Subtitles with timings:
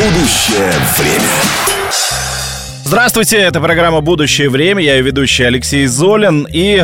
[0.00, 1.28] Будущее время.
[2.84, 4.82] Здравствуйте, это программа «Будущее время».
[4.82, 6.48] Я ее ведущий Алексей Золин.
[6.50, 6.82] И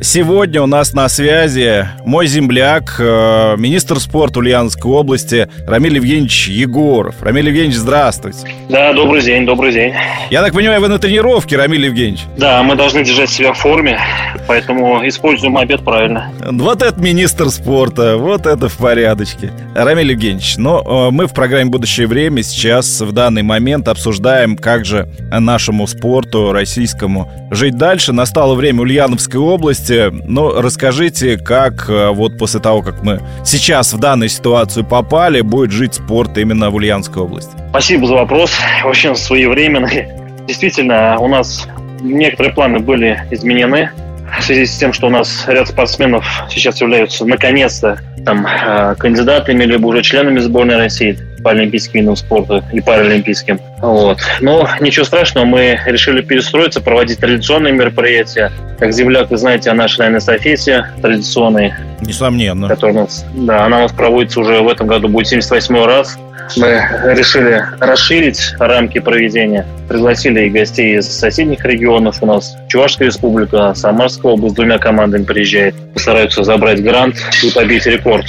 [0.00, 7.16] Сегодня у нас на связи мой земляк, э, министр спорта Ульяновской области Рамиль Евгеньевич Егоров.
[7.20, 8.38] Рамиль Евгеньевич, здравствуйте.
[8.68, 9.92] Да, добрый день, добрый день.
[10.30, 12.20] Я так понимаю, вы на тренировке, Рамиль Евгеньевич?
[12.36, 13.98] Да, мы должны держать себя в форме,
[14.46, 16.30] поэтому используем обед правильно.
[16.44, 19.50] Вот это министр спорта, вот это в порядочке.
[19.74, 24.56] Рамиль Евгеньевич, но ну, э, мы в программе «Будущее время» сейчас в данный момент обсуждаем,
[24.56, 28.12] как же нашему спорту российскому жить дальше.
[28.12, 30.10] Настало время Ульяновской области, области.
[30.26, 35.70] Ну, расскажите, как э, вот после того, как мы сейчас в данную ситуацию попали, будет
[35.70, 37.50] жить спорт именно в Ульяновской области?
[37.70, 38.52] Спасибо за вопрос.
[38.84, 40.08] Очень своевременный.
[40.46, 41.68] Действительно, у нас
[42.00, 43.90] некоторые планы были изменены
[44.38, 49.64] в связи с тем, что у нас ряд спортсменов сейчас являются наконец-то там э, кандидатами
[49.64, 53.60] либо уже членами сборной России по олимпийским видам спорта и паралимпийским.
[53.80, 54.18] Вот.
[54.40, 58.50] Но ничего страшного, мы решили перестроиться, проводить традиционные мероприятия.
[58.78, 61.74] Как земляк, вы знаете о нашей, наверное, эстафете традиционной.
[62.00, 62.68] Несомненно.
[62.68, 66.18] Которая у нас, да, она у нас проводится уже в этом году, будет 78 раз.
[66.56, 66.82] Мы
[67.14, 69.66] решили расширить рамки проведения.
[69.88, 72.22] Пригласили и гостей из соседних регионов.
[72.22, 75.74] У нас Чувашская республика, Самарская область двумя командами приезжает.
[75.92, 78.26] Постараются забрать грант и побить рекорд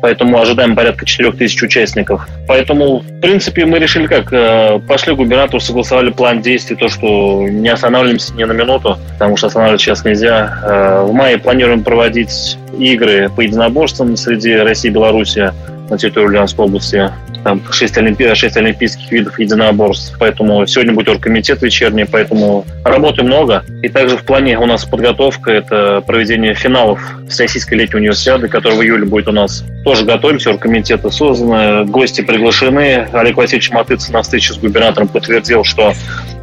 [0.00, 2.28] поэтому ожидаем порядка 4 тысяч участников.
[2.46, 7.68] Поэтому, в принципе, мы решили как, э, пошли губернатору, согласовали план действий, то, что не
[7.68, 10.60] останавливаемся ни на минуту, потому что останавливать сейчас нельзя.
[10.64, 15.52] Э, в мае планируем проводить игры по единоборствам среди России и Беларуси
[15.90, 17.10] на территории Ульяновской области
[17.44, 18.34] там 6, олимпи...
[18.34, 23.64] 6 олимпийских видов единоборств, поэтому сегодня будет оргкомитет вечерний, поэтому работы много.
[23.82, 28.82] И также в плане у нас подготовка, это проведение финалов Всероссийской летней универсиады, которая в
[28.82, 29.64] июле будет у нас.
[29.84, 33.08] Тоже готовимся, оргкомитеты созданы, гости приглашены.
[33.12, 35.92] Олег Васильевич Матыцын на встрече с губернатором подтвердил, что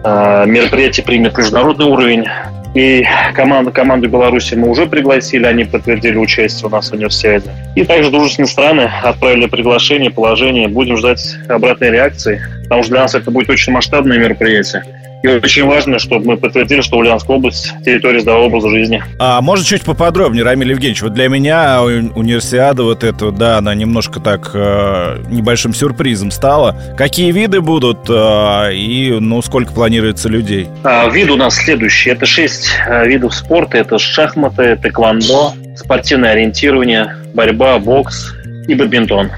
[0.04, 2.26] э, мероприятие примет международный уровень.
[2.76, 7.50] И команду, команду Беларуси мы уже пригласили, они подтвердили участие у нас в универсиаде.
[7.74, 10.68] И также дружественные страны отправили приглашение, положение.
[10.68, 14.84] Будем ждать обратной реакции, потому что для нас это будет очень масштабное мероприятие.
[15.24, 19.04] И очень важно, чтобы мы подтвердили, что Ульяновская область– территория здорового образа жизни.
[19.20, 21.02] А может, чуть поподробнее, Рамиль Евгеньевич?
[21.02, 26.76] Вот для меня универсиада вот эта, да, она немножко так э, небольшим сюрпризом стала.
[26.98, 30.68] Какие виды будут э, и, ну, сколько планируется людей?
[30.84, 32.12] А, вид у нас следующий.
[32.12, 33.78] Это шесть э, видов спорта.
[33.78, 38.34] Это шахматы, тэквондо, спортивное ориентирование, борьба, бокс
[38.68, 39.32] и бадминтон.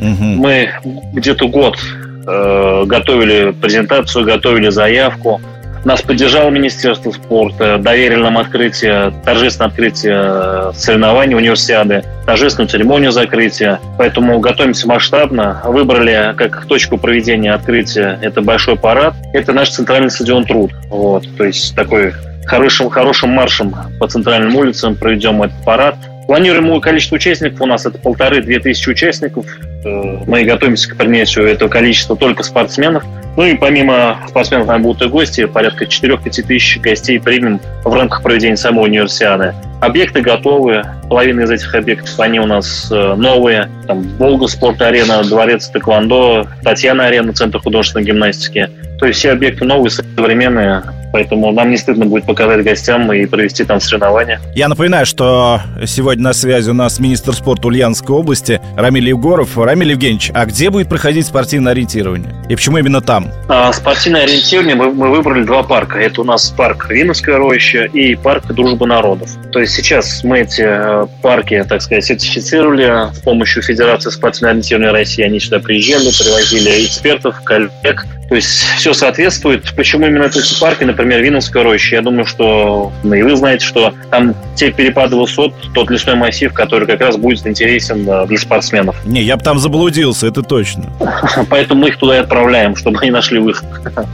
[0.00, 0.24] Угу.
[0.24, 0.70] Мы
[1.12, 1.78] где-то год
[2.26, 5.40] э, готовили презентацию, готовили заявку.
[5.84, 13.80] Нас поддержало Министерство спорта, доверили нам открытие, торжественное открытие соревнований универсиады, торжественную церемонию закрытия.
[13.98, 15.60] Поэтому готовимся масштабно.
[15.66, 19.14] Выбрали как точку проведения открытия это большой парад.
[19.34, 20.72] Это наш центральный стадион Труд.
[20.88, 22.14] Вот, то есть такой
[22.46, 25.96] хорошим, хорошим маршем по центральным улицам проведем этот парад.
[26.26, 29.46] Планируемое количество участников у нас это полторы-две тысячи участников.
[29.84, 33.04] Э, мы готовимся к принятию этого количества только спортсменов.
[33.36, 38.22] Ну и помимо спортсменов там будут и гости, порядка 4-5 тысяч гостей примем в рамках
[38.22, 39.54] проведения самой универсиады.
[39.80, 43.68] Объекты готовы, половина из этих объектов, они у нас э, новые.
[43.86, 48.70] Там Волга спорт-арена, дворец Тэквондо, Татьяна арена, центр художественной гимнастики.
[48.98, 50.82] То есть все объекты новые, современные,
[51.14, 54.40] поэтому нам не стыдно будет показать гостям и провести там соревнования.
[54.56, 59.56] Я напоминаю, что сегодня на связи у нас министр спорта Ульяновской области Рамиль Егоров.
[59.56, 62.34] Рамиль Евгеньевич, а где будет проходить спортивное ориентирование?
[62.48, 63.30] И почему именно там?
[63.48, 66.00] А, спортивное ориентирование мы, мы выбрали два парка.
[66.00, 69.30] Это у нас парк Виновская роща и парк Дружба народов.
[69.52, 74.90] То есть сейчас мы эти э, парки, так сказать, сертифицировали с помощью Федерации спортивного ориентирования
[74.90, 75.22] России.
[75.22, 78.04] Они сюда приезжали, привозили экспертов, коллег.
[78.28, 78.48] То есть
[78.78, 79.74] все соответствует.
[79.76, 81.96] Почему именно эти парки, например, Виновская роща?
[81.96, 86.52] Я думаю, что ну, и вы знаете, что там те перепады высот, тот лесной массив,
[86.52, 88.96] который как раз будет интересен э, для спортсменов.
[89.04, 90.92] Не, я бы там заблудился, это точно.
[91.50, 93.68] Поэтому мы их туда и отправляем, чтобы они нашли выход.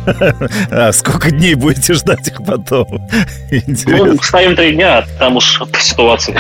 [0.71, 2.87] А сколько дней будете ждать их потом?
[3.87, 6.39] Ну, ставим три дня, там уж по ситуации.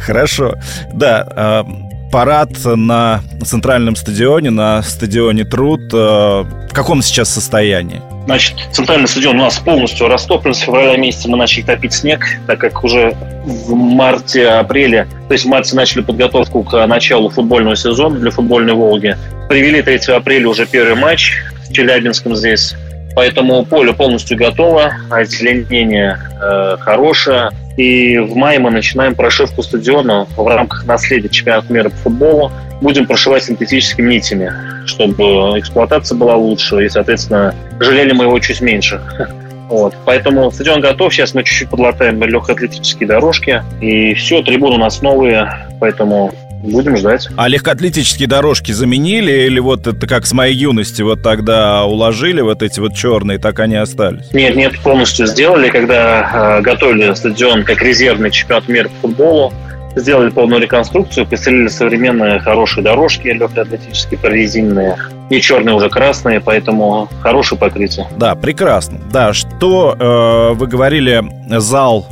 [0.00, 0.54] Хорошо.
[0.92, 1.66] Да, а,
[2.12, 5.80] парад на центральном стадионе, на стадионе Труд.
[5.92, 8.00] Э, в каком сейчас состоянии?
[8.26, 10.54] Значит, центральный стадион у нас полностью растоплен.
[10.54, 15.48] С февраля месяца мы начали топить снег, так как уже в марте-апреле, то есть в
[15.48, 19.16] марте начали подготовку к началу футбольного сезона для футбольной «Волги».
[19.48, 22.74] Привели 3 апреля уже первый матч с Челябинском здесь.
[23.14, 27.50] Поэтому поле полностью готово, озеленение э, хорошее.
[27.76, 32.52] И в мае мы начинаем прошивку стадиона в рамках наследия чемпионата мира по футболу.
[32.80, 34.52] Будем прошивать синтетическими нитями,
[34.86, 39.00] чтобы эксплуатация была лучше и, соответственно, жалели мы его чуть меньше.
[39.72, 39.94] Вот.
[40.04, 41.14] Поэтому стадион готов.
[41.14, 43.62] Сейчас мы чуть-чуть подлатаем легкоатлетические дорожки.
[43.80, 45.50] И все, трибуны у нас новые.
[45.80, 46.30] Поэтому
[46.62, 47.28] Будем ждать.
[47.36, 52.62] А легкоатлетические дорожки заменили или вот это как с моей юности вот тогда уложили вот
[52.62, 54.32] эти вот черные, так они остались?
[54.32, 59.52] Нет, нет, полностью сделали, когда э, готовили стадион как резервный чемпионат мира по футболу
[59.96, 64.96] сделали полную реконструкцию, поселили современные хорошие дорожки легкоатлетические, прорезиненные.
[65.32, 68.06] Не черные, уже красные, поэтому хорошее покрытие.
[68.18, 69.00] Да, прекрасно.
[69.10, 72.06] Да, что э, вы говорили, зал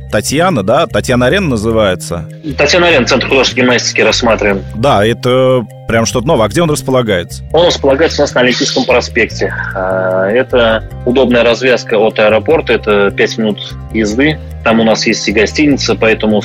[0.00, 0.86] э, Татьяна, да?
[0.86, 2.26] Татьяна Арена называется?
[2.56, 4.64] Татьяна Арена, Центр художественной гимнастики рассматриваем.
[4.74, 6.46] Да, это прям что-то новое.
[6.46, 7.44] А где он располагается?
[7.52, 9.52] Он располагается у нас на Олимпийском проспекте.
[9.74, 14.38] А, это удобная развязка от аэропорта, это 5 минут езды.
[14.64, 16.42] Там у нас есть и гостиница, поэтому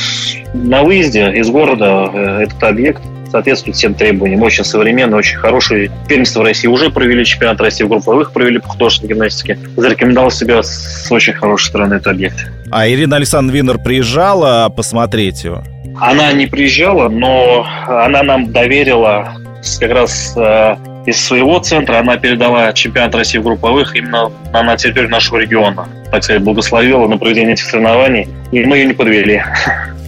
[0.54, 4.42] на выезде из города э, этот объект соответствует всем требованиям.
[4.44, 5.92] Очень современный, очень хороший.
[6.08, 9.60] Первенство в России уже провели, чемпионат России в групповых провели по художественной гимнастике.
[9.76, 12.48] Зарекомендовал себя с очень хорошей стороны этот объект.
[12.72, 15.64] А Ирина Александровна Винер приезжала посмотреть его?
[16.00, 19.38] Она не приезжала, но она нам доверила
[19.80, 20.76] как раз э,
[21.08, 25.88] из своего центра она передала чемпионат России в групповых именно на территорию нашего региона.
[26.12, 29.42] Так сказать, благословила на проведение этих соревнований, и мы ее не подвели.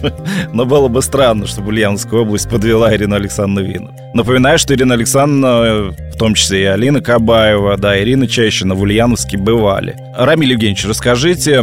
[0.52, 3.90] Но было бы странно, чтобы Ульяновская область подвела Ирину Александровну Вину.
[4.12, 9.38] Напоминаю, что Ирина Александровна, в том числе и Алина Кабаева, да, Ирина Чащина в Ульяновске
[9.38, 9.96] бывали.
[10.14, 11.62] Рамиль Евгеньевич, расскажите,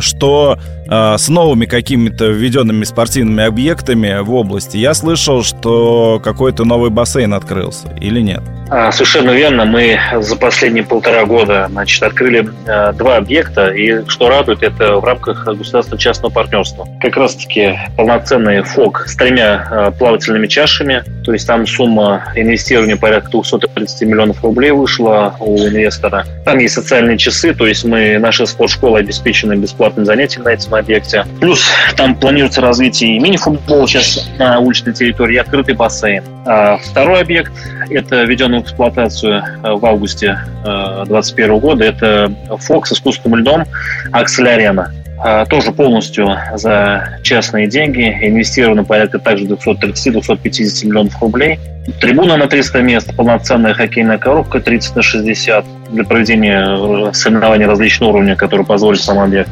[0.00, 0.58] что
[0.88, 7.94] с новыми какими-то введенными спортивными объектами в области я слышал, что какой-то новый бассейн открылся
[8.00, 8.42] или нет?
[8.70, 9.64] А, совершенно верно.
[9.64, 15.04] Мы за последние полтора года значит, открыли э, два объекта, и что радует, это в
[15.04, 16.86] рамках государственно-частного партнерства.
[17.00, 24.08] Как раз-таки полноценный ФОК с тремя плавательными чашами, то есть там сумма инвестирования порядка 230
[24.08, 26.24] миллионов рублей вышла у инвестора.
[26.44, 31.24] Там есть социальные часы, то есть мы, наши спортшколы обеспечены бесплатным занятием на этом объекте.
[31.40, 31.64] Плюс
[31.96, 36.22] там планируется развитие мини-футбола сейчас на уличной территории, и открытый бассейн.
[36.46, 37.52] А второй объект–
[37.90, 41.84] это введенный в эксплуатацию э, в августе 2021 э, года.
[41.84, 43.64] Это Fox с искусственным льдом
[44.12, 44.92] Аксель Арена.
[45.24, 48.02] Э, тоже полностью за частные деньги.
[48.22, 51.58] Инвестировано порядка также 230-250 миллионов рублей.
[52.00, 58.36] Трибуна на 300 мест, полноценная хоккейная коробка 30 на 60 для проведения соревнований различного уровня,
[58.36, 59.48] которые позволит сам объект.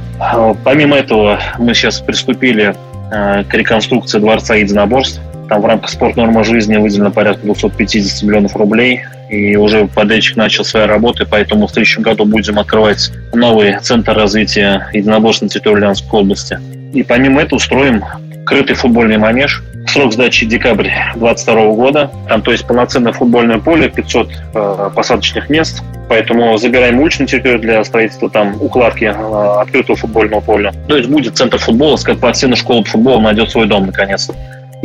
[0.62, 2.74] Помимо этого, мы сейчас приступили
[3.10, 5.20] к реконструкции Дворца единоборств.
[5.48, 9.02] Там в рамках спорт норма жизни выделено порядка 250 миллионов рублей.
[9.30, 14.88] И уже подрядчик начал свои работы, поэтому в следующем году будем открывать новый центр развития
[14.92, 16.58] единоборств на территории Ульяновской области.
[16.94, 18.04] И помимо этого устроим
[18.46, 19.62] крытый футбольный манеж.
[19.88, 22.10] Срок сдачи декабрь 2022 года.
[22.28, 25.82] Там, то есть, полноценное футбольное поле, 500 э, посадочных мест.
[26.08, 30.72] Поэтому забираем уличную территорию для строительства там укладки э, открытого футбольного поля.
[30.88, 34.34] То есть будет центр футбола, как спортивная школа футбола найдет свой дом наконец-то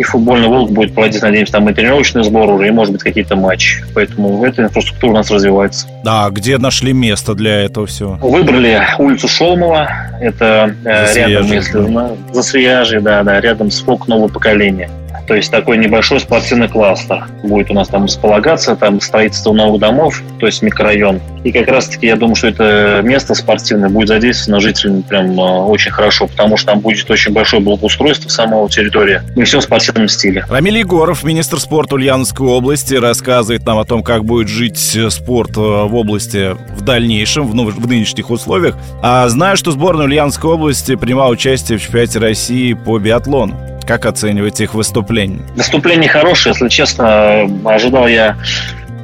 [0.01, 3.35] и футбольный «Волк» будет проводить, надеемся, там и тренировочный сбор уже, и, может быть, какие-то
[3.35, 3.83] матчи.
[3.93, 5.87] Поэтому эта инфраструктура у нас развивается.
[6.03, 8.17] А где нашли место для этого всего?
[8.19, 9.87] Выбрали улицу Шолмова.
[10.19, 12.11] Это э, рядом, если да.
[12.33, 14.89] за Свияжей, да, да, рядом с ФОК «Новое поколение».
[15.27, 20.21] То есть такой небольшой спортивный кластер будет у нас там располагаться, там строительство новых домов,
[20.39, 21.21] то есть микрорайон.
[21.43, 25.91] И как раз-таки я думаю, что это место спортивное будет задействовано жителями прям э, очень
[25.91, 30.45] хорошо, потому что там будет очень большое благоустройство самого территории и все в спортивном стиле.
[30.49, 35.61] Рамиль Егоров, министр спорта Ульяновской области, рассказывает нам о том, как будет жить спорт э,
[35.61, 38.75] в области в дальнейшем, в, в нынешних условиях.
[39.01, 43.70] А знаю, что сборная Ульяновской области принимала участие в чемпионате России по биатлону.
[43.91, 45.41] Как оцениваете их выступление?
[45.53, 47.41] Выступление хорошее, если честно.
[47.65, 48.37] Ожидал я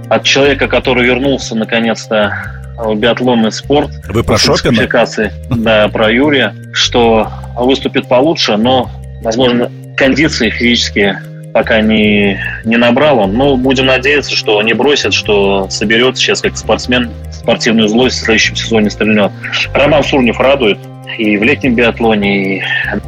[0.09, 2.31] от человека, который вернулся наконец-то
[2.77, 3.89] в биатлонный спорт.
[4.07, 4.87] Вы про Шопина?
[5.49, 8.89] Да, про Юрия, что выступит получше, но,
[9.21, 11.21] возможно, кондиции физические
[11.53, 13.33] пока не, не набрал он.
[13.33, 18.55] Но будем надеяться, что не бросит, что соберется сейчас как спортсмен, спортивную злость в следующем
[18.55, 19.33] сезоне стрельнет.
[19.73, 20.77] Роман Сурнев радует
[21.17, 22.63] и в летнем биатлоне, и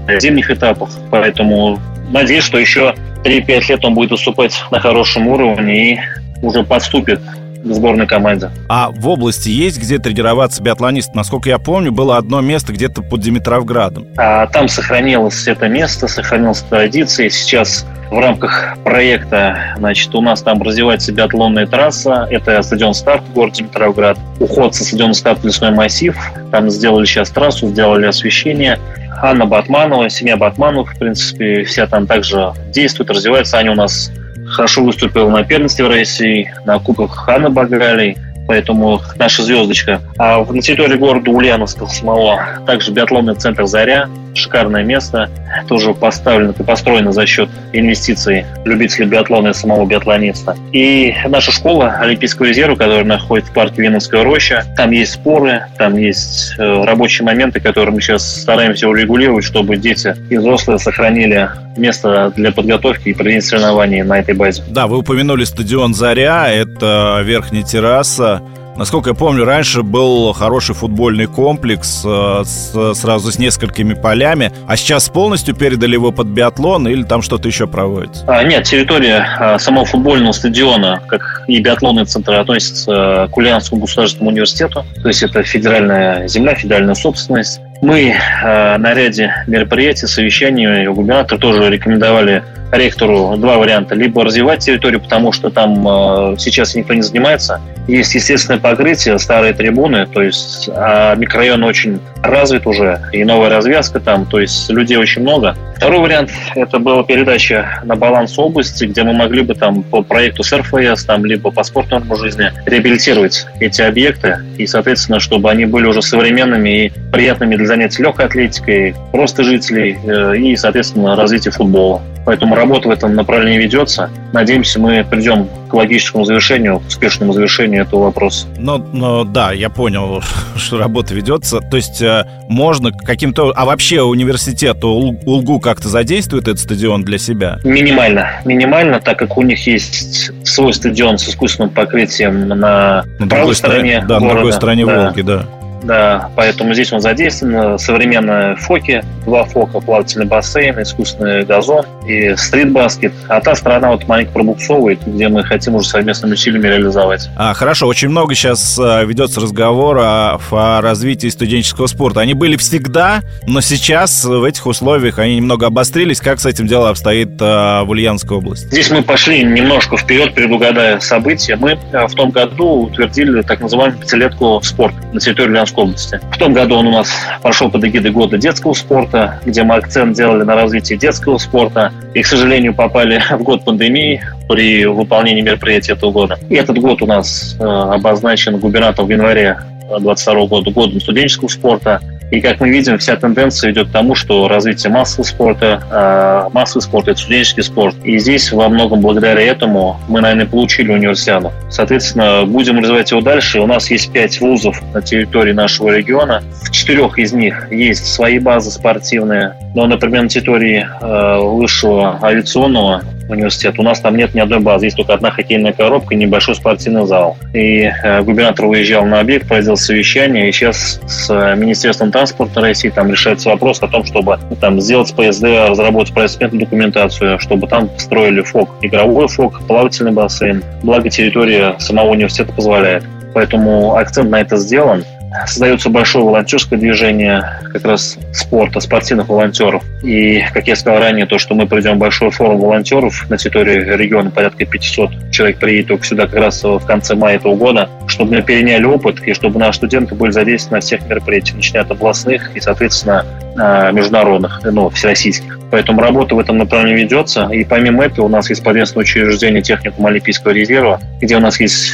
[0.08, 0.90] на зимних этапах.
[1.12, 6.00] Поэтому надеюсь, что еще 3-5 лет он будет выступать на хорошем уровне и
[6.42, 7.20] уже подступит
[7.64, 8.50] в сборной команде.
[8.68, 11.14] А в области есть где тренироваться биатлонист?
[11.16, 14.08] Насколько я помню, было одно место где-то под Димитровградом.
[14.18, 17.30] А, там сохранилось это место, сохранилась традиция.
[17.30, 22.28] Сейчас в рамках проекта, значит, у нас там развивается биатлонная трасса.
[22.32, 24.18] Это стадион «Старт» в городе Димитровград.
[24.40, 26.18] Уход со стадиона «Старт» лесной массив.
[26.52, 28.80] Там сделали сейчас трассу, сделали освещение.
[29.22, 33.58] Анна Батманова, семья Батманов, в принципе, вся там также действует, развивается.
[33.58, 34.12] Аня у нас
[34.50, 38.18] хорошо выступила на первенстве России, на Кубках Хана Багралей
[38.50, 40.02] поэтому наша звездочка.
[40.18, 45.30] А на территории города Ульяновска самого также биатлонный центр «Заря», шикарное место,
[45.68, 50.56] тоже поставлено и построено за счет инвестиций любителей биатлона и самого биатлониста.
[50.72, 55.98] И наша школа Олимпийского резерва, которая находится в парке Виновская роща, там есть споры, там
[55.98, 62.32] есть э, рабочие моменты, которые мы сейчас стараемся урегулировать, чтобы дети и взрослые сохранили место
[62.36, 64.64] для подготовки и проведения соревнований на этой базе.
[64.70, 68.42] Да, вы упомянули стадион «Заря», это верхняя терраса,
[68.80, 74.78] Насколько я помню, раньше был хороший футбольный комплекс э, с, сразу с несколькими полями, а
[74.78, 78.24] сейчас полностью передали его под биатлон или там что-то еще проводится?
[78.26, 84.32] А, нет, территория а, самого футбольного стадиона, как и биатлонный центр, относится к Ульяновскому государственному
[84.32, 84.86] университету.
[85.02, 87.60] То есть это федеральная земля, федеральная собственность.
[87.82, 93.96] Мы э, на ряде мероприятий, совещаний, губернатор тоже рекомендовали ректору два варианта.
[93.96, 97.62] Либо развивать территорию, потому что там э, сейчас никто не занимается.
[97.88, 104.00] Есть естественное покрытие, старые трибуны, то есть а микрорайон очень развит уже, и новая развязка
[104.00, 105.56] там, то есть людей очень много.
[105.76, 110.44] Второй вариант– это была передача на баланс области, где мы могли бы там по проекту
[110.44, 115.86] с РФС, там, либо по спортному жизни реабилитировать эти объекты, и, соответственно, чтобы они были
[115.86, 122.04] уже современными и приятными для занятий легкой атлетикой, просто жителей э, и, соответственно, развития футбола.
[122.26, 124.10] Поэтому работа в этом направлении ведется.
[124.34, 128.48] Надеемся, мы придем к логическому завершению, к успешному завершению этого вопроса.
[128.58, 130.22] Ну, ну да, я понял,
[130.56, 131.60] что работа ведется.
[131.60, 133.52] То есть э, можно каким-то...
[133.56, 137.60] А вообще университет УЛГУ как-то задействует этот стадион для себя?
[137.64, 138.42] Минимально.
[138.46, 144.04] Минимально, так как у них есть свой стадион с искусственным покрытием на, на правой стороне
[144.08, 144.26] Да, города.
[144.26, 145.04] на другой стороне да.
[145.04, 145.46] Волги, да.
[145.84, 147.80] Да, поэтому здесь он задействован.
[147.80, 153.14] Современные фоки, два фока, плавательный бассейн, искусственный газон и стритбаскет.
[153.28, 157.30] А та сторона вот маленько пробуксовывает, где мы хотим уже совместными усилиями реализовать.
[157.38, 162.22] А, хорошо, очень много сейчас а, ведется разговор о, о развитии студенческого спорта.
[162.22, 166.20] Они были всегда, но сейчас в этих условиях они немного обострились.
[166.20, 168.68] Как с этим дело обстоит а, в Ульяновской области?
[168.68, 171.56] Здесь мы пошли немножко вперед, предугадая события.
[171.56, 176.20] Мы а, в том году утвердили так называемую пятилетку спорт на территории Ульяновской Московской области.
[176.32, 177.10] В том году он у нас
[177.42, 181.92] прошел под эгидой года детского спорта, где мы акцент делали на развитии детского спорта.
[182.14, 186.38] И, к сожалению, попали в год пандемии при выполнении мероприятий этого года.
[186.50, 189.60] И этот год у нас э, обозначен губернатором в январе
[189.90, 192.02] 2022 года годом студенческого спорта.
[192.32, 196.84] И, как мы видим, вся тенденция идет к тому, что развитие массового спорта, э, массовый
[196.84, 197.96] спорт– это студенческий спорт.
[198.04, 201.52] И здесь во многом благодаря этому мы, наверное, получили универсиаду.
[201.70, 203.60] Соответственно, будем развивать его дальше.
[203.60, 206.44] У нас есть пять вузов на территории нашего региона.
[206.64, 209.56] В четырех из них есть свои базы спортивные.
[209.74, 213.76] Но, например, на территории э, высшего авиационного университет.
[213.78, 217.06] У нас там нет ни одной базы, есть только одна хоккейная коробка и небольшой спортивный
[217.06, 217.38] зал.
[217.54, 222.90] И э, губернатор уезжал на объект, проводил совещание, и сейчас с э, Министерством транспорта России
[222.90, 228.42] там решается вопрос о том, чтобы там сделать ПСД, разработать проектную документацию, чтобы там строили
[228.42, 230.64] ФОК, игровой ФОК, плавательный бассейн.
[230.84, 233.04] Благо территория самого университета позволяет.
[233.34, 235.04] Поэтому акцент на это сделан.
[235.46, 239.84] Создается большое волонтерское движение как раз спорта, спортивных волонтеров.
[240.04, 244.32] И, как я сказал ранее, то, что мы проведем большой форум волонтеров на территории региона,
[244.32, 248.42] порядка 500 человек приедет только сюда как раз в конце мая этого года, чтобы мы
[248.42, 252.60] переняли опыт и чтобы наши студенты были задействованы на всех мероприятиях, начиная от областных и,
[252.60, 253.26] соответственно,
[253.58, 255.60] а, международных, ну, всероссийских.
[255.72, 257.48] Поэтому работа в этом направлении ведется.
[257.52, 261.94] И помимо этого у нас есть подвесное учреждение техникум Олимпийского резерва, где у нас есть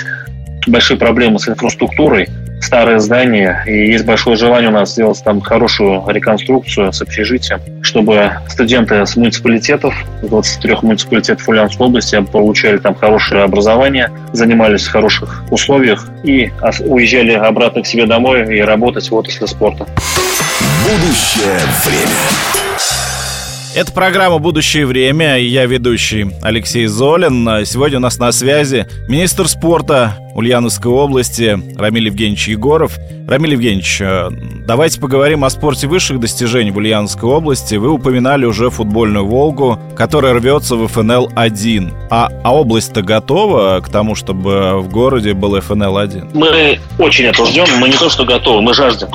[0.67, 2.29] большие проблемы с инфраструктурой,
[2.61, 8.31] старое здание, и есть большое желание у нас сделать там хорошую реконструкцию с общежитием, чтобы
[8.47, 9.93] студенты с муниципалитетов,
[10.23, 16.51] 23 муниципалитетов Ульяновской области получали там хорошее образование, занимались в хороших условиях и
[16.85, 19.85] уезжали обратно к себе домой и работать в отрасли спорта.
[20.83, 22.55] Будущее время.
[23.75, 25.37] Это программа «Будущее время».
[25.37, 27.65] Я ведущий Алексей Золин.
[27.65, 32.99] Сегодня у нас на связи министр спорта Ульяновской области Рамиль Евгеньевич Егоров.
[33.25, 34.29] Рамиль Евгеньевич, э,
[34.67, 37.75] давайте поговорим о спорте высших достижений в Ульяновской области.
[37.75, 41.93] Вы упоминали уже футбольную «Волгу», которая рвется в ФНЛ-1.
[42.09, 46.31] А, а область-то готова к тому, чтобы в городе был ФНЛ-1?
[46.33, 47.65] Мы очень это ждем.
[47.79, 49.07] Мы не то, что готовы, мы жаждем.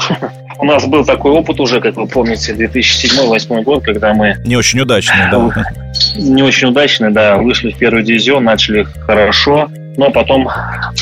[0.59, 4.37] У нас был такой опыт уже, как вы помните, 2007-2008 год, когда мы...
[4.45, 5.65] Не очень удачный, да.
[6.17, 7.37] Не очень удачный, да.
[7.37, 10.49] Вышли в первый дивизион, начали хорошо, но потом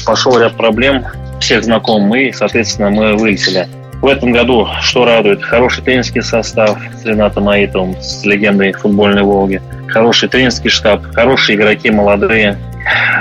[0.07, 1.04] пошел ряд проблем,
[1.40, 3.66] всех знаком мы, соответственно, мы вылетели.
[4.00, 9.61] В этом году, что радует, хороший тренерский состав с Ренатом Аитовым, с легендой футбольной «Волги»,
[9.88, 12.59] хороший тренерский штаб, хорошие игроки, молодые,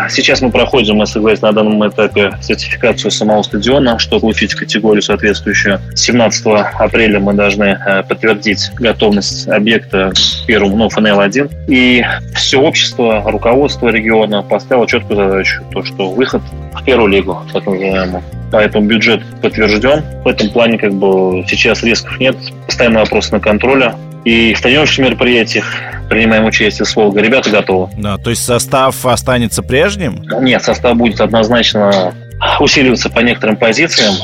[0.09, 5.79] Сейчас мы проходим, СГС на данном этапе сертификацию самого стадиона, чтобы получить категорию соответствующую.
[5.95, 10.13] 17 апреля мы должны э, подтвердить готовность объекта
[10.45, 11.65] первому, ну, ФНЛ-1.
[11.67, 12.05] И
[12.35, 16.41] все общество, руководство региона поставило четкую задачу, то, что выход
[16.73, 18.23] в первую лигу, так называемую.
[18.51, 20.03] Поэтому бюджет подтвержден.
[20.23, 22.37] В этом плане как бы сейчас рисков нет.
[22.65, 23.93] Постоянно вопрос на контроле.
[24.27, 25.73] И в тренировочных мероприятиях
[26.09, 27.21] принимаем участие с Волгой.
[27.21, 27.89] Ребята готовы.
[27.95, 30.21] Да, то есть состав останется прежним?
[30.41, 32.13] Нет, состав будет однозначно
[32.59, 34.15] усиливаться по некоторым позициям.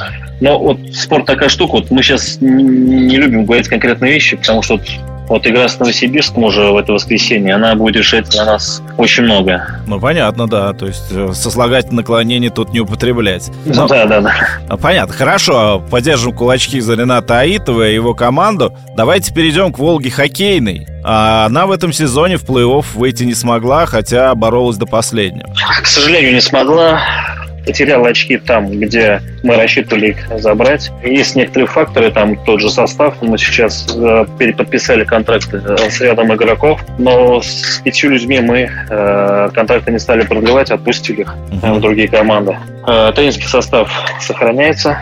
[0.42, 4.74] Но вот спорт такая штука, вот мы сейчас не любим говорить конкретные вещи, потому что
[4.74, 4.86] вот
[5.28, 9.80] вот игра с Новосибирском уже в это воскресенье, она будет решать для нас очень много.
[9.88, 10.74] Ну, понятно, да.
[10.74, 13.50] То есть э, сослагательное наклонение тут не употреблять.
[13.66, 13.88] Ну, Но...
[13.88, 14.34] да, да, да.
[14.68, 15.14] А, понятно.
[15.14, 15.84] Хорошо.
[15.90, 18.76] Поддержим кулачки за Рената Аитова и его команду.
[18.96, 20.88] Давайте перейдем к Волге хоккейной.
[21.04, 25.54] А она в этом сезоне в плей-офф выйти не смогла, хотя боролась до последнего.
[25.82, 27.02] К сожалению, не смогла
[27.66, 30.92] потерял очки там, где мы рассчитывали их забрать.
[31.04, 33.16] Есть некоторые факторы, там тот же состав.
[33.22, 39.50] Мы сейчас э, переподписали контракты э, с рядом игроков, но с пятью людьми мы э,
[39.54, 42.58] контракты не стали продлевать, отпустили их э, в другие команды.
[42.88, 44.98] Э, тренерский состав сохраняется.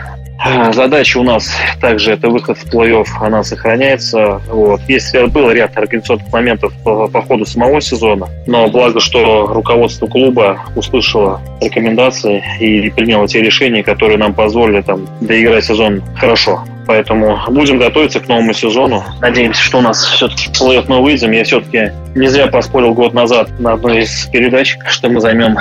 [0.72, 4.40] Задача у нас также это выход в плей-офф, она сохраняется.
[4.48, 4.80] Вот.
[4.88, 10.60] Есть, был ряд организационных моментов по, по ходу самого сезона, но благо, что руководство клуба
[10.74, 16.64] услышало рекомендации и приняло те решения, которые нам позволили там, доиграть сезон хорошо.
[16.86, 19.04] Поэтому будем готовиться к новому сезону.
[19.20, 21.30] Надеемся, что у нас все-таки плей мы выйдем.
[21.32, 25.56] Я все-таки не зря поспорил год назад на одной из передач, что мы займем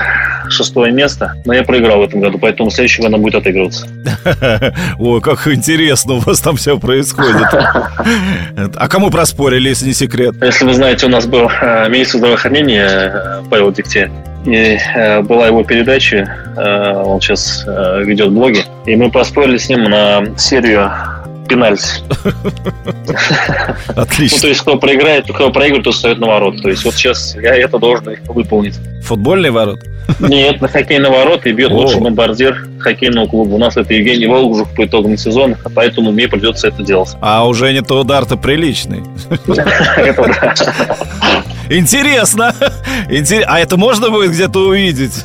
[0.50, 1.34] шестое место.
[1.46, 3.88] Но я проиграл в этом году, поэтому в следующем году будет отыгрываться.
[5.00, 7.48] Ой, как интересно у вас там все происходит.
[8.76, 10.36] А кому проспорили, если не секрет?
[10.42, 14.12] Если вы знаете, у нас был э, министр здравоохранения э, Павел Дегтярь.
[14.46, 19.70] И э, была его передача, э, он сейчас э, ведет блоги, и мы поспорили с
[19.70, 20.92] ним на серию
[21.48, 22.02] пенальти.
[23.96, 24.38] Отлично.
[24.38, 26.62] Ну, то есть, кто проиграет, кто проигрывает, то встает на ворот.
[26.62, 28.76] То есть, вот сейчас я это должен выполнить.
[29.04, 29.80] Футбольный ворот?
[30.20, 33.56] Нет, на хоккейный ворот и бьет лучший бомбардир хоккейного клуба.
[33.56, 37.10] У нас это Евгений Волгужев по итогам сезона, поэтому мне придется это делать.
[37.22, 39.04] А уже не то удар-то приличный.
[39.98, 40.56] Это да.
[41.72, 42.54] Интересно.
[43.48, 45.24] А это можно будет где-то увидеть?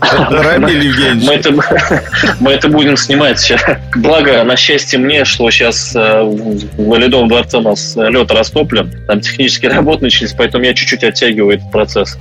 [0.00, 1.24] Рамиль Евгеньевич.
[1.26, 1.52] Мы это,
[2.40, 3.52] мы это будем снимать.
[3.96, 8.92] Благо, на счастье мне, что сейчас э, в Ледовом дворце у нас лед растоплен.
[9.06, 12.16] Там технические работы начались, поэтому я чуть-чуть оттягиваю этот процесс.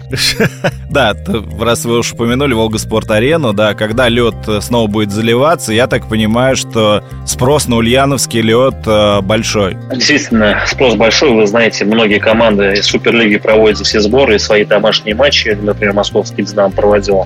[0.89, 1.15] Да,
[1.59, 6.07] раз вы уж упомянули Волга Спорт Арену, да, когда лед снова будет заливаться, я так
[6.09, 9.77] понимаю, что спрос на ульяновский лед э, большой.
[9.93, 11.31] Действительно, спрос большой.
[11.31, 15.57] Вы знаете, многие команды из Суперлиги проводят все сборы и свои домашние матчи.
[15.61, 17.25] Например, московский «Динамо» проводил.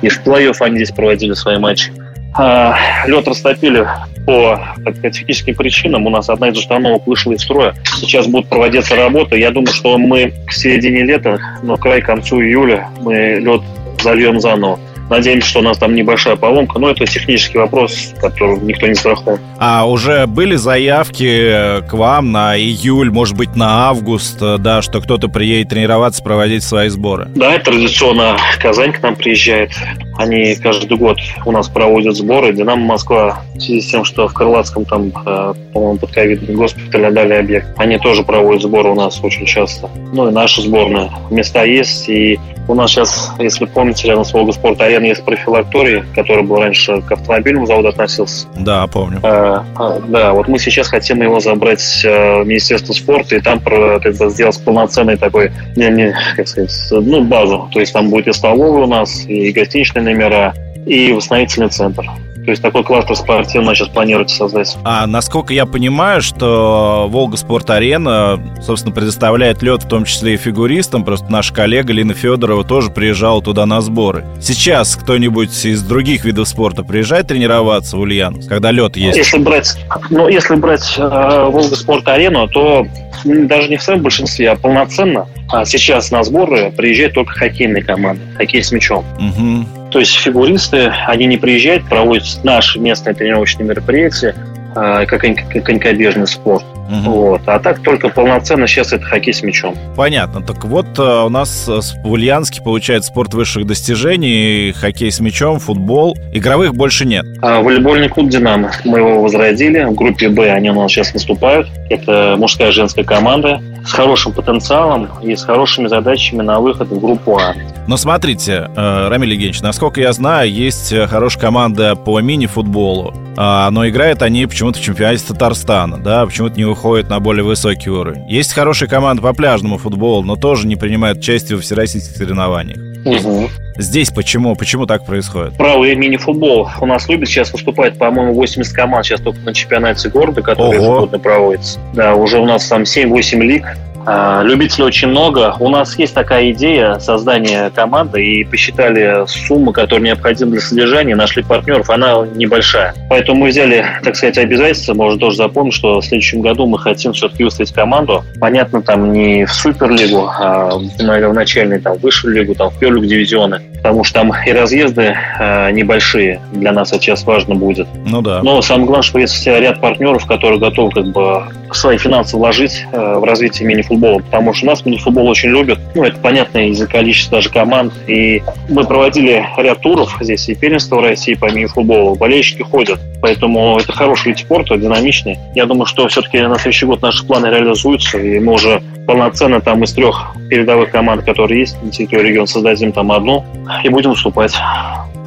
[0.00, 1.92] И в плей-офф они здесь проводили свои матчи.
[2.34, 3.86] А, лед растопили
[4.24, 6.06] по сказать, техническим причинам.
[6.06, 7.74] У нас одна из установок вышла из строя.
[8.00, 9.38] Сейчас будут проводиться работы.
[9.38, 13.60] Я думаю, что мы к середине лета, но край к концу июля мы лед
[14.00, 14.78] зальем заново.
[15.12, 19.42] Надеемся, что у нас там небольшая поломка, но это технический вопрос, который никто не страхует.
[19.58, 25.28] А уже были заявки к вам на июль, может быть, на август, да, что кто-то
[25.28, 27.28] приедет тренироваться, проводить свои сборы?
[27.34, 29.72] Да, традиционно Казань к нам приезжает.
[30.16, 32.54] Они каждый год у нас проводят сборы.
[32.54, 37.04] Динамо Москва в связи с тем, что в Крылатском там, э, по-моему, под ковидный госпиталь
[37.04, 39.90] отдали объект, они тоже проводят сборы у нас очень часто.
[40.12, 41.10] Ну и наша сборная.
[41.30, 44.52] Места есть, и у нас сейчас, если помните, рядом с Волга
[45.02, 48.46] Спорт Арена есть профилакторий, который был раньше к автомобильному заводу относился.
[48.56, 49.20] Да, помню.
[49.22, 53.60] А, а, да, вот мы сейчас хотим его забрать э, в Министерство спорта и там
[53.60, 57.68] как бы, сделать полноценный такой, не, не, как сказать, ну, базу.
[57.72, 60.54] То есть там будет и столовая у нас, и гостиничные номера,
[60.86, 62.04] и восстановительный центр.
[62.44, 64.76] То есть такой кластер спортивный сейчас планируется создать.
[64.84, 70.36] А насколько я понимаю, что Волга Спорт Арена, собственно, предоставляет лед в том числе и
[70.36, 71.04] фигуристам.
[71.04, 74.24] Просто наша коллега Лина Федорова тоже приезжала туда на сборы.
[74.40, 79.16] Сейчас кто-нибудь из других видов спорта приезжает тренироваться в Ульяновск, когда лед есть?
[79.16, 79.76] Если брать,
[80.10, 82.86] ну, если брать э, Волга Спорт Арену, то
[83.24, 88.22] даже не в своем большинстве, а полноценно а сейчас на сборы приезжают только хоккейные команды,
[88.36, 89.04] хоккей с мячом.
[89.18, 89.81] Угу.
[89.92, 94.34] То есть фигуристы, они не приезжают, проводят наши местные тренировочные мероприятия,
[94.74, 96.64] э, как конькобежный спорт.
[96.92, 97.10] Угу.
[97.10, 97.42] Вот.
[97.46, 99.74] А так только полноценно сейчас это хоккей с мячом.
[99.96, 100.42] Понятно.
[100.42, 105.58] Так вот, э, у нас э, в Ульяновске получается спорт высших достижений, хоккей с мячом,
[105.58, 106.16] футбол.
[106.32, 107.24] Игровых больше нет.
[107.40, 108.72] А волейбольный клуб «Динамо».
[108.84, 109.84] Мы его возродили.
[109.84, 111.68] В группе «Б» они у нас сейчас наступают.
[111.88, 117.00] Это мужская и женская команда с хорошим потенциалом и с хорошими задачами на выход в
[117.00, 117.54] группу А.
[117.88, 123.88] Но смотрите, э, Рамиль Евгеньевич, насколько я знаю, есть хорошая команда по мини-футболу, а, но
[123.88, 128.28] играют они почему-то в чемпионате Татарстана, да, почему-то не выходят на более высокий уровень.
[128.28, 132.78] Есть хорошая команда по пляжному футболу, но тоже не принимают участие в всероссийских соревнованиях.
[133.04, 133.48] Угу.
[133.78, 134.54] Здесь почему?
[134.54, 135.56] Почему так происходит?
[135.56, 137.28] Правый мини-футбол у нас любит.
[137.28, 141.80] Сейчас выступает, по-моему, 80 команд сейчас только на чемпионате города, который ежегодно проводится.
[141.94, 143.64] Да, уже у нас там 7-8 лиг.
[144.06, 145.54] А, любителей очень много.
[145.60, 151.42] У нас есть такая идея создания команды, и посчитали сумму, которая необходима для содержания, нашли
[151.42, 152.94] партнеров, она небольшая.
[153.08, 157.12] Поэтому мы взяли, так сказать, обязательства, можно тоже запомнить, что в следующем году мы хотим
[157.12, 158.24] все-таки выставить команду.
[158.40, 163.06] Понятно, там не в Суперлигу, а в начальной, там, в высшую лигу, там, в первую
[163.06, 166.40] дивизионы, потому что там и разъезды э, небольшие.
[166.52, 167.86] Для нас это сейчас важно будет.
[168.06, 168.42] Ну да.
[168.42, 173.18] Но самое главное, что есть ряд партнеров, которые готовы как бы свои финансы вложить э,
[173.18, 175.78] в развитие мини футбола, потому что нас мини-футбол очень любят.
[175.94, 177.92] Ну, это понятно из-за количества даже команд.
[178.06, 182.14] И мы проводили ряд туров здесь и первенство в России по мини-футболу.
[182.14, 183.00] Болельщики ходят.
[183.20, 185.38] Поэтому это хороший вид спорта, динамичный.
[185.54, 189.82] Я думаю, что все-таки на следующий год наши планы реализуются, и мы уже полноценно там
[189.84, 193.44] из трех передовых команд, которые есть на территории региона, создадим там одну
[193.84, 194.54] и будем выступать.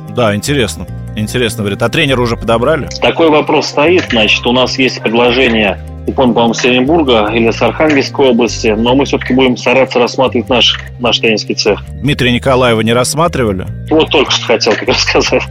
[0.10, 0.88] Да, интересно.
[1.16, 1.82] Интересно, говорит.
[1.82, 2.88] А тренера уже подобрали?
[3.02, 4.06] Такой вопрос стоит.
[4.10, 9.06] Значит, у нас есть предложение он, по-моему, с Оренбурга или с Архангельской области, но мы
[9.06, 11.84] все-таки будем стараться рассматривать наш, наш тренерский цех.
[11.90, 13.66] Дмитрия Николаева не рассматривали?
[13.90, 15.42] Вот только что хотел как рассказать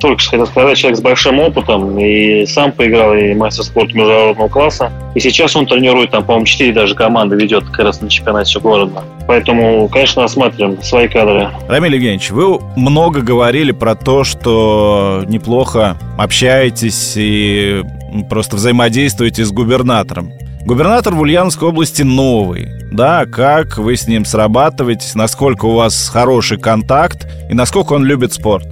[0.00, 4.48] только что хотел сказать, человек с большим опытом, и сам поиграл, и мастер спорта международного
[4.48, 4.92] класса.
[5.14, 9.02] И сейчас он тренирует, там, по-моему, 4 даже команды ведет как раз на чемпионате города.
[9.26, 11.50] Поэтому, конечно, осматриваем свои кадры.
[11.68, 17.82] Рамиль Евгеньевич, вы много говорили про то, что неплохо общаетесь и
[18.30, 20.32] просто взаимодействуете с губернатором.
[20.68, 22.68] Губернатор в Ульяновской области новый.
[22.92, 28.34] Да, как вы с ним срабатываетесь, насколько у вас хороший контакт и насколько он любит
[28.34, 28.66] спорт?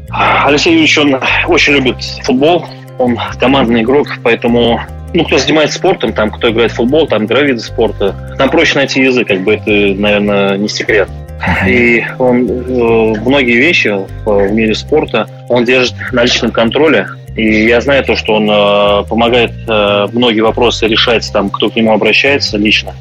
[0.45, 2.67] Алексей Юрьевич, он очень любит футбол,
[2.99, 4.79] он командный игрок, поэтому
[5.15, 8.75] ну, кто занимается спортом, там, кто играет в футбол, там, игра виды спорта, там проще
[8.75, 11.09] найти язык, как бы это, наверное, не секрет.
[11.67, 17.07] И он э, многие вещи в, в мире спорта он держит на личном контроле,
[17.37, 21.77] и я знаю то, что он э, помогает э, многие вопросы решать, там, кто к
[21.77, 22.95] нему обращается лично.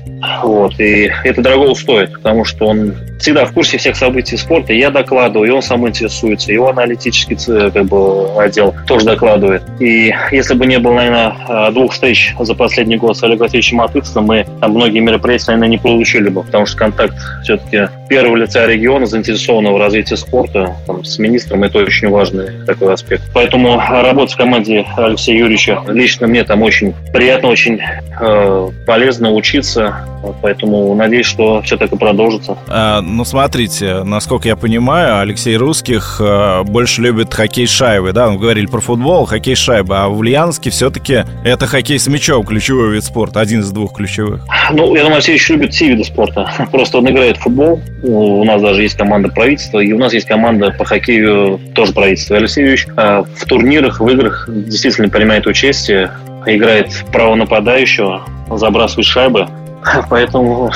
[0.43, 0.78] Вот.
[0.80, 4.74] И это дорого стоит, потому что он всегда в курсе всех событий спорта.
[4.74, 6.52] Я докладываю, и он сам интересуется.
[6.52, 7.38] Его аналитический
[7.71, 9.63] как бы, отдел тоже докладывает.
[9.80, 13.78] И если бы не было, наверное, э, двух встреч за последний год с Олегом Васильевичем
[13.78, 18.65] Матыцем, мы там многие мероприятия, наверное, не получили бы, потому что контакт все-таки первого лица
[18.65, 23.24] региона, заинтересованного в развитии спорта, там, с министром, это очень важный такой аспект.
[23.34, 25.82] Поэтому работа в команде Алексея Юрьевича.
[25.88, 27.80] Лично мне там очень приятно, очень
[28.20, 30.06] э, полезно учиться.
[30.41, 32.58] Поэтому надеюсь, что все так и продолжится.
[32.68, 38.13] А, ну, смотрите, насколько я понимаю, Алексей Русских э, больше любит хоккей с шайбой.
[38.13, 39.98] Да, мы говорили про футбол, хоккей с шайбой.
[39.98, 44.41] А в Ульяновске все-таки это хоккей с мячом, ключевой вид спорта, один из двух ключевых.
[44.72, 46.52] Ну, я думаю, Алексей любит все виды спорта.
[46.72, 47.82] Просто он играет в футбол.
[48.08, 52.38] У нас даже есть команда правительства, и у нас есть команда по хоккею тоже правительства.
[52.38, 56.12] Алексей Юрьевич э, в турнирах, в играх действительно принимает участие,
[56.46, 59.48] играет право нападающего, забрасывает шайбы.
[60.10, 60.72] Поэтому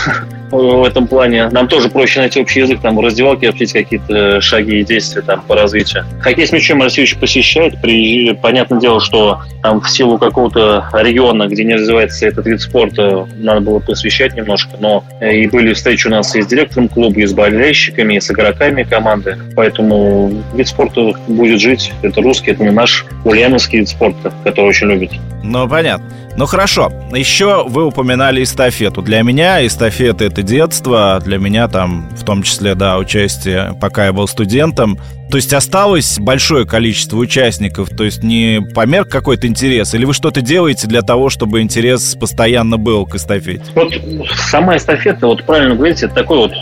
[0.52, 4.80] в этом плане нам тоже проще найти общий язык, там в раздевалке обсудить какие-то шаги
[4.80, 6.06] и действия там по развитию.
[6.22, 8.34] Хоккей с мячом Россиевич посещает, при...
[8.34, 13.62] понятное дело, что там в силу какого-то региона, где не развивается этот вид спорта, надо
[13.62, 17.26] было посвящать немножко, но э, и были встречи у нас и с директором клуба, и
[17.26, 22.72] с болельщиками, и с игроками команды, поэтому вид спорта будет жить, это русский, это не
[22.72, 25.12] наш ульяновский вид спорта, который очень любит.
[25.44, 26.06] Ну, понятно.
[26.40, 29.02] Ну хорошо, еще вы упоминали эстафету.
[29.02, 34.14] Для меня эстафета это детство, для меня там в том числе, да, участие, пока я
[34.14, 34.98] был студентом.
[35.30, 40.40] То есть осталось большое количество участников, то есть не помер какой-то интерес, или вы что-то
[40.40, 43.66] делаете для того, чтобы интерес постоянно был к эстафете?
[43.76, 43.92] Вот
[44.38, 46.54] сама эстафета, вот правильно говорите, это такой вот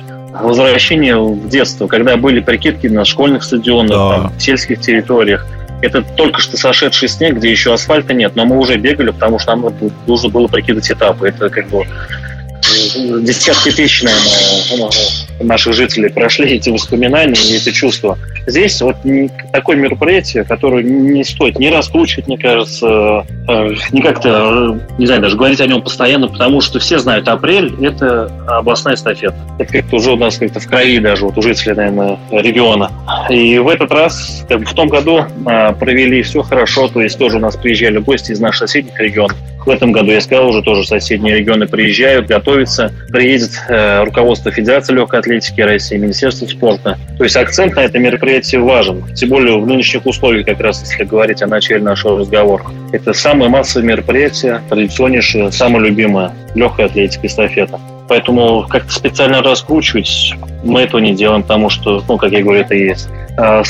[0.41, 4.09] возвращение в детство, когда были прикидки на школьных стадионах, да.
[4.09, 5.45] там, в сельских территориях.
[5.81, 9.55] Это только что сошедший снег, где еще асфальта нет, но мы уже бегали, потому что
[9.55, 9.73] нам
[10.07, 11.29] нужно было прикидывать этапы.
[11.29, 11.85] Это как бы
[13.21, 14.89] десятки тысяч, наверное,
[15.39, 18.17] наших жителей прошли эти воспоминания и эти чувства.
[18.47, 18.95] Здесь вот
[19.51, 25.35] такое мероприятие, которое не стоит ни раскручивать, мне кажется, э, ни как-то, не знаю, даже
[25.35, 29.35] говорить о нем постоянно, потому что все знают, апрель– это областная эстафета.
[29.59, 32.91] Это как-то уже у нас как-то в крови даже, вот у жителей, наверное, региона.
[33.29, 37.17] И в этот раз, как бы в том году э, провели все хорошо, то есть
[37.17, 39.37] тоже у нас приезжали гости из наших соседних регионов.
[39.67, 42.93] В этом году, я сказал, уже тоже соседние регионы приезжают, готовятся.
[43.09, 46.97] Приедет э, руководство Федерации легкой атлетики России, Министерство спорта.
[47.17, 49.03] То есть акцент на это мероприятие важен.
[49.13, 52.63] Тем более в нынешних условиях, как раз если говорить о начале нашего разговора.
[52.93, 56.31] Это самое массовое мероприятие, традиционнейшее, самое любимое.
[56.55, 57.77] Легкая атлетика, эстафета.
[58.07, 60.33] Поэтому как-то специально раскручивать
[60.67, 63.09] мы этого не делаем, потому что, ну, как я говорю, это есть.
[63.37, 63.61] А,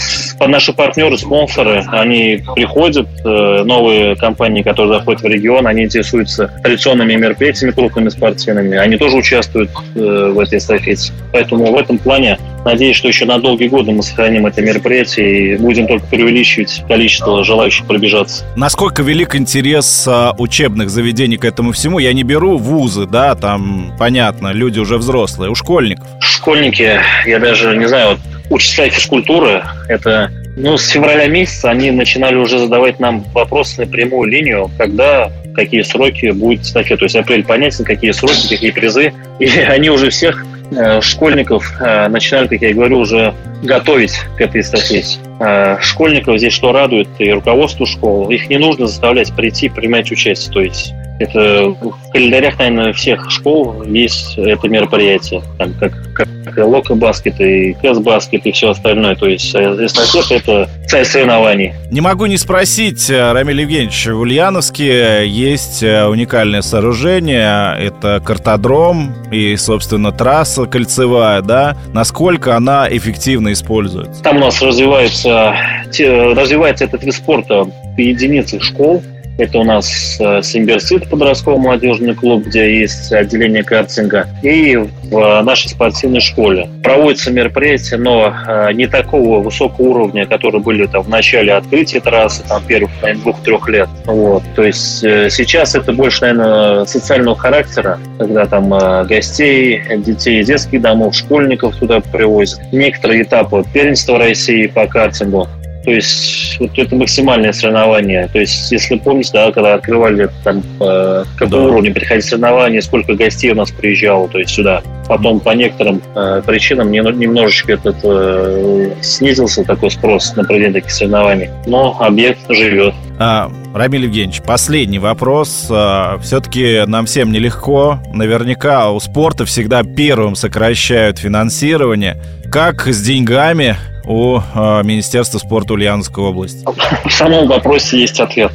[0.48, 7.16] наши партнеры, спонсоры, они приходят, э, новые компании, которые заходят в регион, они интересуются традиционными
[7.16, 11.12] мероприятиями крупными спортивными, они тоже участвуют э, в этой эстафете.
[11.34, 15.58] Поэтому в этом плане надеюсь, что еще на долгие годы мы сохраним это мероприятие и
[15.58, 18.46] будем только преувеличивать количество желающих пробежаться.
[18.56, 22.00] Насколько велик интерес а, учебных заведений к этому всему?
[22.00, 26.08] Я не беру вузы, да, там, понятно, люди уже взрослые, у школьников.
[26.20, 26.84] Школьники,
[27.26, 28.20] я даже не знаю, вот
[28.50, 34.28] учителя физкультуры, это ну, с февраля месяца они начинали уже задавать нам вопросы на прямую
[34.28, 36.98] линию, когда, какие сроки будет эстафета.
[36.98, 39.14] То есть апрель понятен, какие сроки, какие призы.
[39.40, 44.62] И они уже всех э, школьников э, начинали, как я говорю, уже готовить к этой
[44.62, 45.20] эстафете.
[45.40, 50.52] Э, школьников здесь что радует, и руководство школ, их не нужно заставлять прийти, принимать участие.
[50.52, 57.40] То есть это в календарях, наверное, всех школ есть это мероприятие, там, как, как Локобаскет
[57.40, 59.16] и КЭС-Баскет и все остальное.
[59.16, 61.74] То есть э, эстафета– это цель соревнований.
[61.92, 69.16] Не могу не спросить, э, Рамиль Евгеньевич, в Ульяновске есть э, уникальное сооружение, это картодром
[69.32, 71.78] и, собственно, трасса кольцевая, да?
[71.94, 74.22] Насколько она эффективно используется?
[74.24, 75.56] Там у нас развивается,
[75.88, 79.04] развивается этот вид спорта по единицах школ,
[79.38, 84.28] это у нас э, Симбирцит, подростковый молодежный клуб, где есть отделение картинга.
[84.42, 86.70] И в нашей спортивной школе.
[86.84, 92.44] Проводятся мероприятия, но э, не такого высокого уровня, которые были там в начале открытия трассы,
[92.48, 92.90] там первых,
[93.22, 93.90] двух-трех лет.
[94.06, 94.44] Вот.
[94.56, 98.70] То есть э, сейчас это больше, наверное, социального характера, когда там
[99.08, 102.60] гостей, детей из детских домов, школьников туда привозят.
[102.72, 105.48] Некоторые этапы первенства России по картингу
[105.88, 108.28] то есть вот это максимальное соревнование.
[108.34, 111.70] То есть, если помните, да, когда открывали там по какому да.
[111.70, 114.82] уровню приходили соревнования, сколько гостей у нас приезжало, то есть сюда.
[115.08, 121.52] Потом по некоторым э, причинам немножечко этот э, снизился такой спрос на проведение таких соревнований.
[121.66, 122.94] Но объект живет.
[123.18, 125.68] А, Рамиль Евгеньевич, последний вопрос.
[125.72, 128.00] А, все-таки нам всем нелегко.
[128.14, 132.18] Наверняка у спорта всегда первым сокращают финансирование.
[132.52, 136.66] Как с деньгами у э, Министерства спорта Ульяновской области?
[137.08, 138.52] В самом вопросе есть ответ.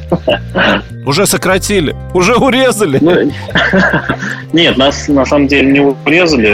[1.05, 1.95] Уже сократили?
[2.13, 2.99] Уже урезали?
[3.01, 3.31] Ну,
[4.53, 6.49] нет, нас на самом деле не урезали.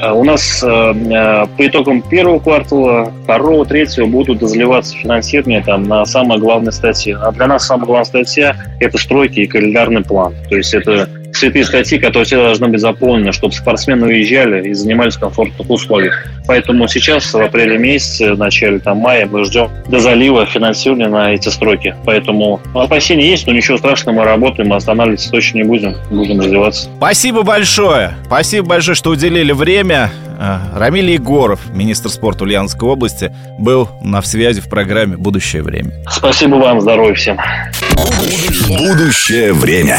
[0.00, 6.04] А, у нас э, по итогам первого квартала, второго, третьего будут разливаться финансирование там, на
[6.04, 7.16] самые главные статьи.
[7.20, 10.34] А для нас самая главная статья– это стройки и календарный план.
[10.48, 15.16] То есть это святые статьи, которые все должны быть заполнены, чтобы спортсмены уезжали и занимались
[15.16, 16.26] в комфортных условиях.
[16.46, 21.32] Поэтому сейчас, в апреле месяце, в начале там, мая, мы ждем до залива финансирования на
[21.32, 21.94] эти строки.
[22.04, 26.88] Поэтому опасения есть, но ничего страшного, мы работаем, мы останавливаться точно не будем, будем развиваться.
[26.96, 28.14] Спасибо большое.
[28.26, 30.10] Спасибо большое, что уделили время.
[30.40, 35.92] А, Рамиль Егоров, министр спорта Ульяновской области, был на связи в программе «Будущее время».
[36.08, 37.38] Спасибо вам, здоровья всем.
[38.68, 39.98] Будущее время.